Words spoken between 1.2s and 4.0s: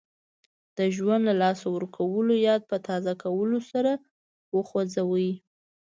له لاسه ورکولو یاد په تازه کولو سر